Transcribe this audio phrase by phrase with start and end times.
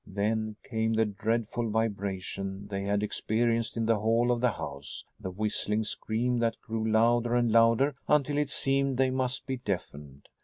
[0.07, 5.29] Then came the dreadful vibration they had experienced in the hall of the house the
[5.29, 10.27] whistling scream that grew louder and louder until it seemed they must be deafened.